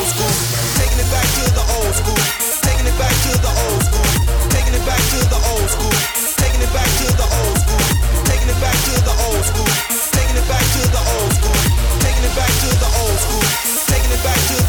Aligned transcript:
old 0.00 0.08
school. 0.08 0.32
Taking 0.80 1.00
it 1.00 1.10
back 1.12 1.28
to 1.36 1.44
the 1.52 1.64
old 1.76 1.92
school. 1.92 2.20
Taking 2.64 2.86
it 2.88 2.96
back 2.96 3.12
to 3.12 3.32
the 3.36 3.52
old 3.52 3.80
school. 3.84 4.06
Taking 4.48 4.74
it 4.74 4.84
back 4.88 5.02
to 5.12 5.18
the 5.28 5.38
old 5.52 5.68
school. 5.68 5.92
Taking 6.40 6.62
it 6.64 6.72
back 6.72 6.88
to 6.88 7.06
the 7.20 7.26
old 7.28 7.56
school. 7.60 7.84
Taking 8.24 8.48
it 8.48 8.60
back 8.64 8.76
to 8.80 8.92
the 9.04 9.14
old 9.28 9.44
school. 9.44 9.70
Taking 10.16 10.36
it 10.40 10.46
back 10.48 10.64
to 10.72 10.82
the 10.88 11.02
old 11.04 11.32
school. 11.36 11.58
Taking 12.00 12.24
it 12.24 12.34
back 12.34 12.52
to 12.64 12.68
the 12.80 12.88
old 12.96 13.18
school. 13.20 13.44
Taking 13.92 14.12
it 14.16 14.22
back 14.24 14.40
to 14.48 14.59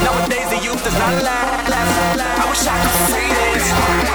nowadays 0.05 0.49
the 0.49 0.59
youth 0.63 0.83
does 0.83 0.97
not 0.97 1.13
last, 1.23 1.69
last, 1.69 2.17
last. 2.17 2.39
I 2.39 2.49
wish 2.49 2.63
I 2.65 2.75
could 2.81 2.95
see 3.11 3.29
this. 3.33 4.10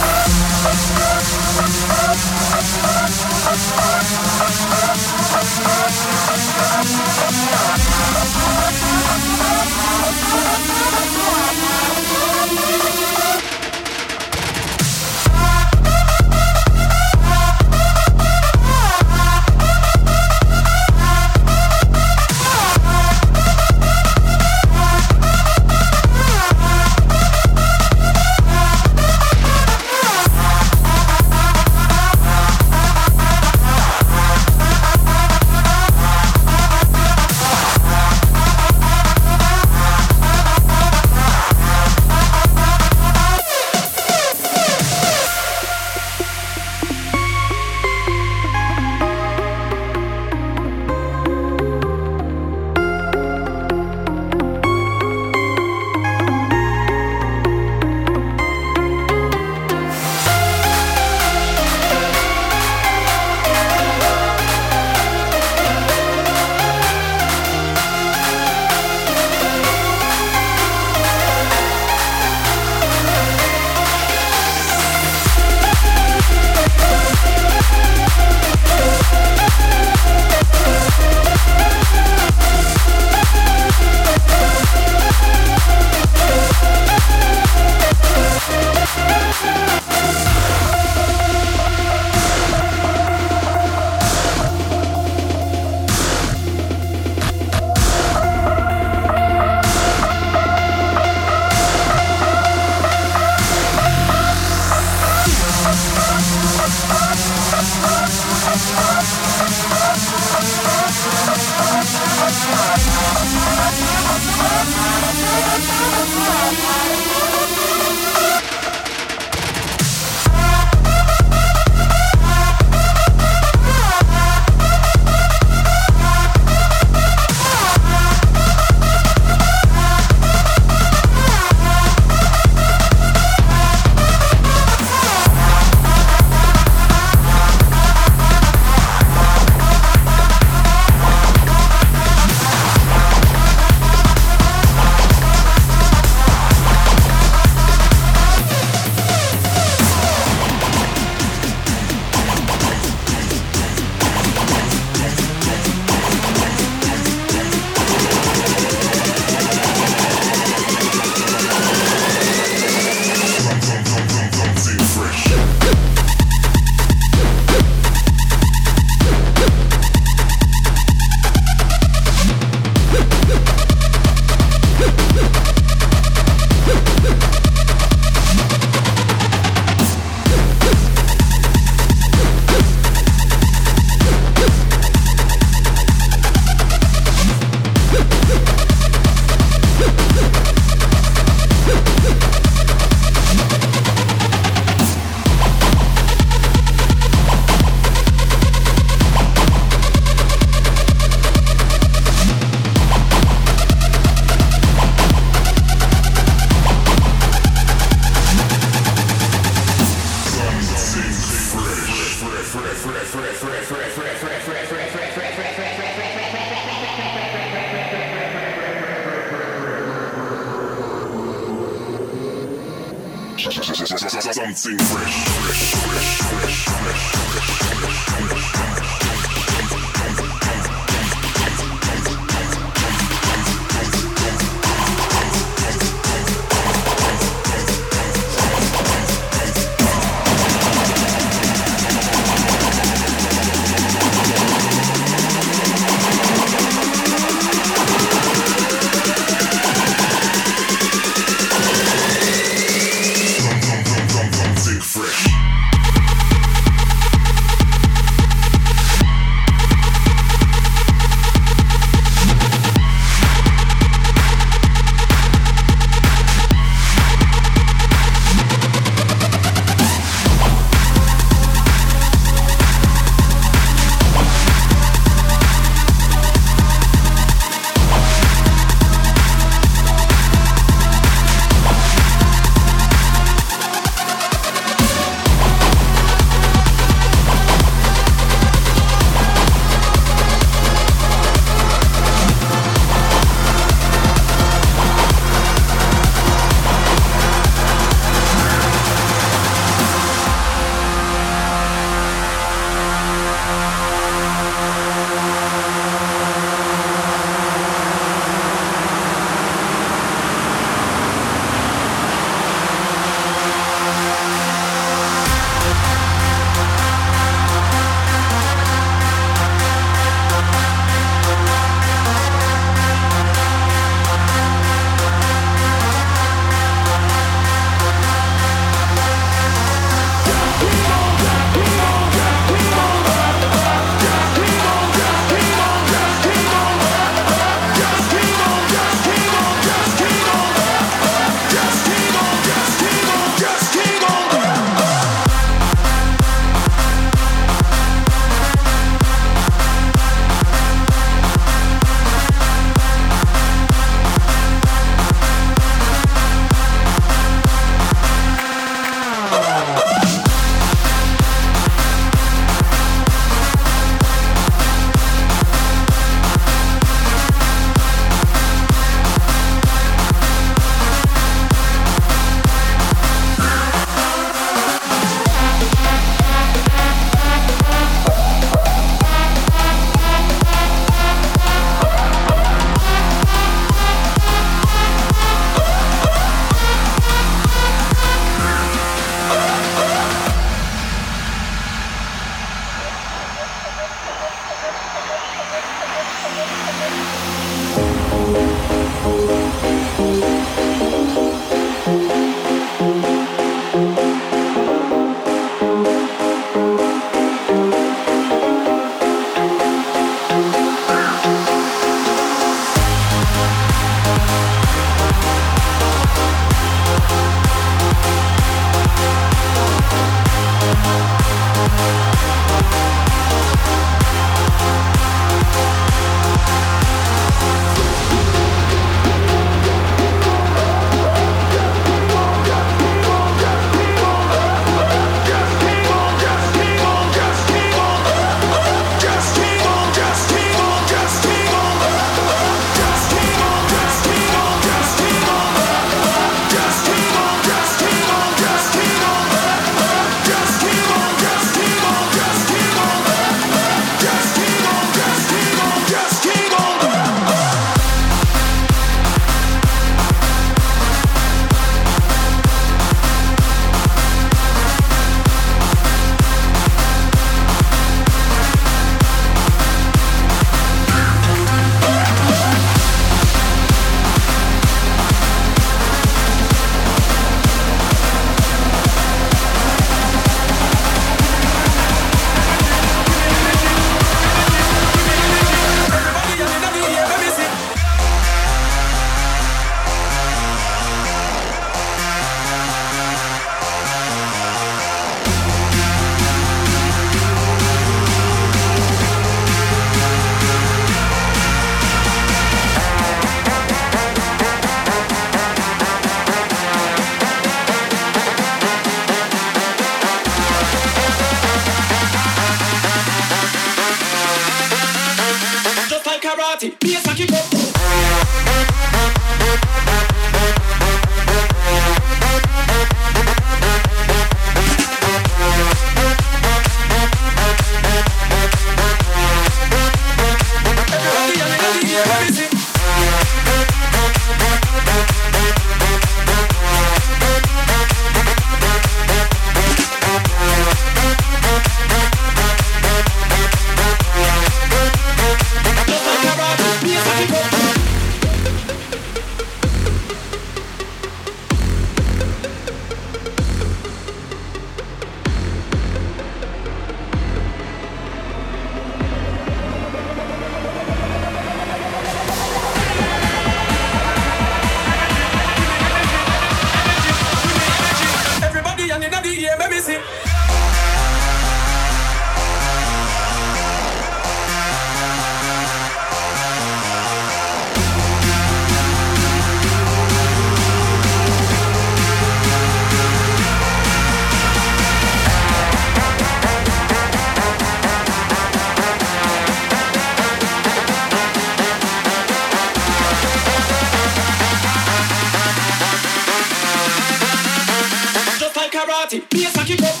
Maserati, 599.01 599.19
bass 599.31 599.57
and 599.57 599.67
kick. 599.67 600.00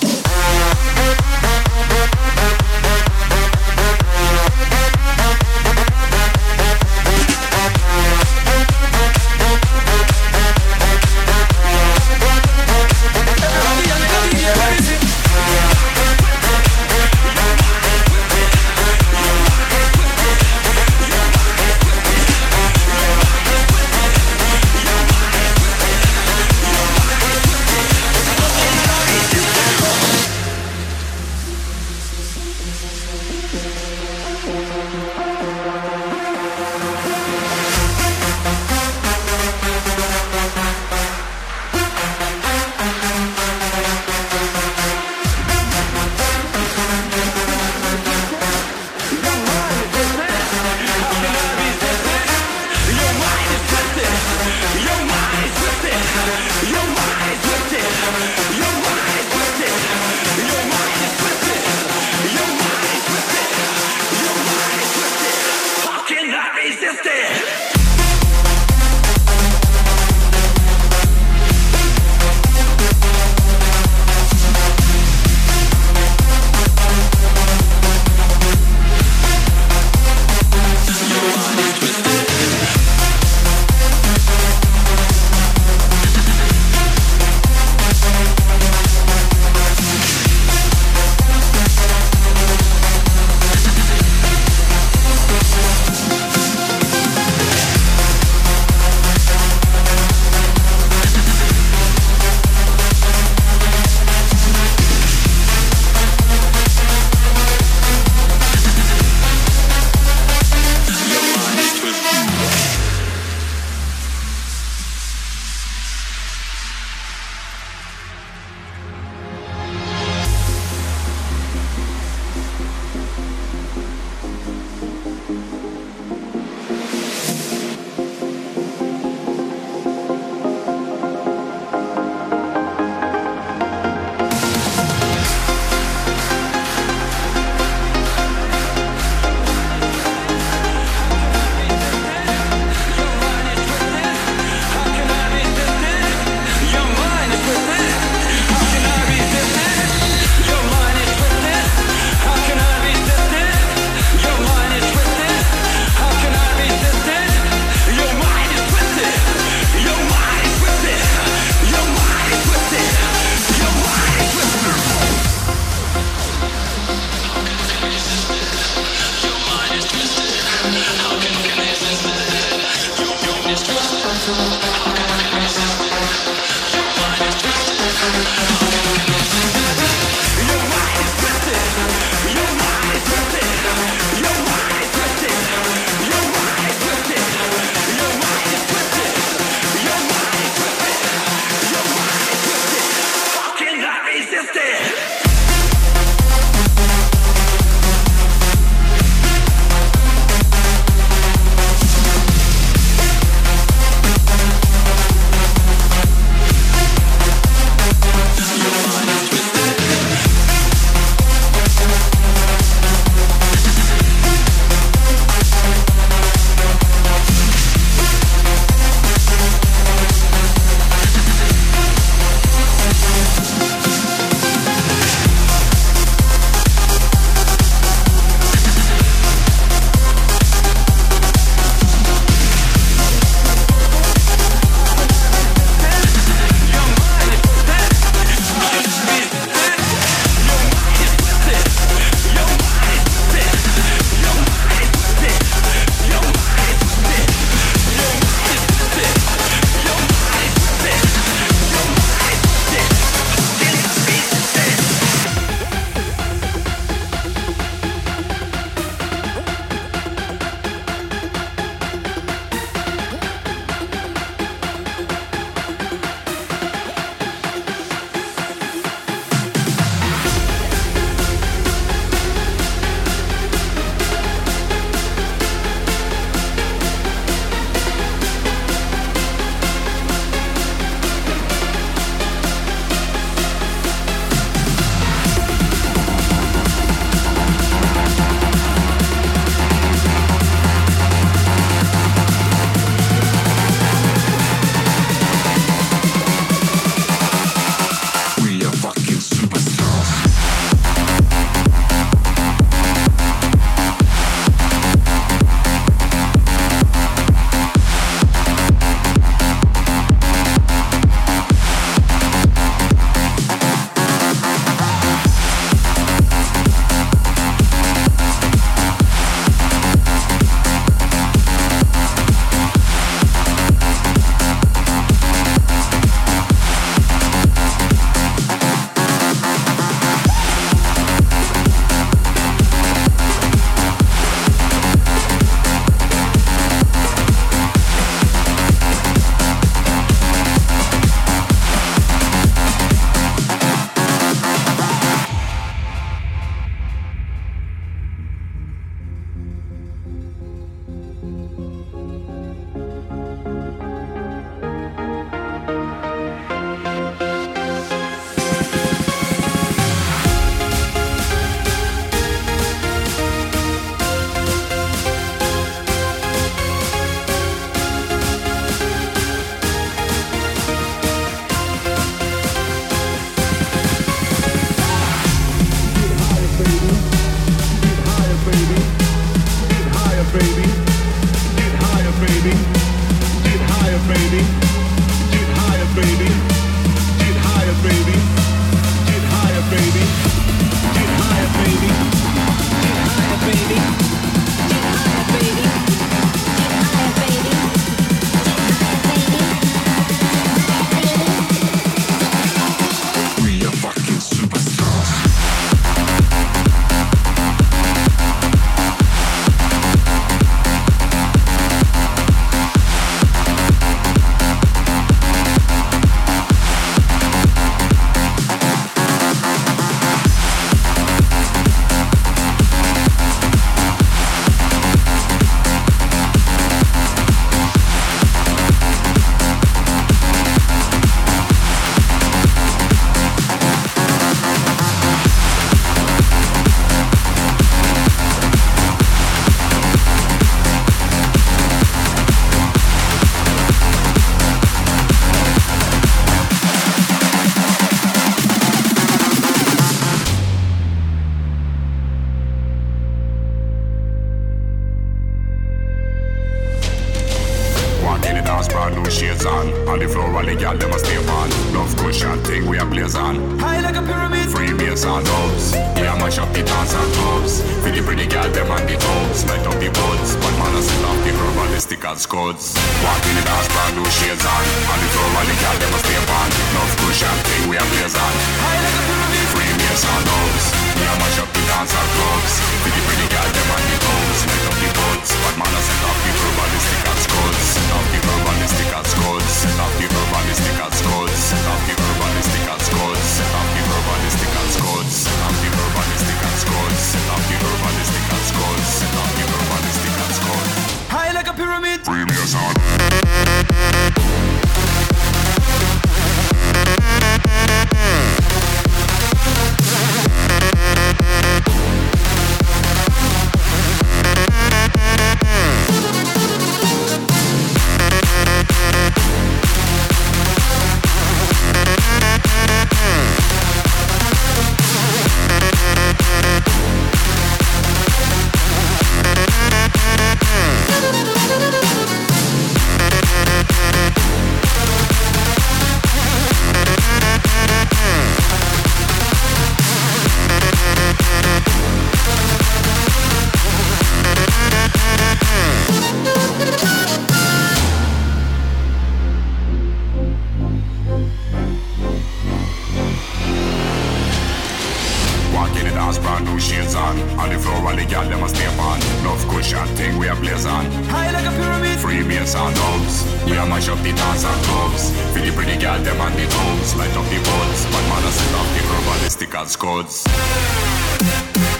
gal 558.11 558.29
dem 558.29 558.43
och 558.43 558.49
Stefan. 558.49 558.99
North 559.23 559.45
Kushan, 559.49 559.87
ting 559.97 560.19
we 560.19 560.29
are 560.29 560.39
blazan 560.41 560.85
High 560.85 561.31
like 561.31 561.47
a 561.47 561.51
pyramid. 561.51 561.99
Free 561.99 562.23
beers 562.23 562.55
and 562.55 562.75
dogs 562.75 563.25
We 563.45 563.57
are 563.57 563.69
mash 563.69 563.89
up 563.89 563.99
the 564.03 564.11
dance 564.11 564.45
and 564.45 564.61
clubs. 564.65 565.03
Feel 565.33 565.45
the 565.45 565.51
pretty 565.51 565.77
gal 565.81 566.03
dem 566.03 566.21
and 566.21 566.35
the 566.35 566.45
tombs 566.53 566.95
Light 566.95 567.15
up 567.19 567.25
the 567.31 567.39
boards 567.47 567.81
Bad 567.91 568.05
man 568.09 568.23
a 568.27 568.31
set 568.31 568.53
up 568.59 568.67
the 568.75 568.81
probabilistical 568.89 569.65
scodes 569.75 571.70